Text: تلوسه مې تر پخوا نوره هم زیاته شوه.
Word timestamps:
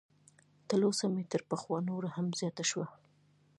تلوسه 0.67 1.05
مې 1.13 1.23
تر 1.31 1.41
پخوا 1.49 1.77
نوره 1.89 2.09
هم 2.15 2.27
زیاته 2.39 2.63
شوه. 2.69 2.87